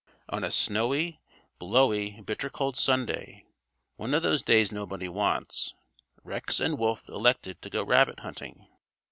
On 0.29 0.43
a 0.43 0.49
snowy, 0.49 1.21
blowy, 1.59 2.21
bitter 2.21 2.49
cold 2.49 2.75
Sunday 2.75 3.45
one 3.97 4.15
of 4.15 4.23
those 4.23 4.41
days 4.41 4.71
nobody 4.71 5.07
wants 5.07 5.75
Rex 6.23 6.59
and 6.59 6.79
Wolf 6.79 7.07
elected 7.07 7.61
to 7.61 7.69
go 7.69 7.83
rabbit 7.83 8.21
hunting. 8.21 8.65